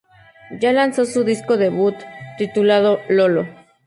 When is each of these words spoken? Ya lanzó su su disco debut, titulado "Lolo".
Ya 0.59 0.73
lanzó 0.73 1.05
su 1.05 1.11
su 1.11 1.23
disco 1.23 1.57
debut, 1.57 1.93
titulado 2.39 2.99
"Lolo". 3.07 3.45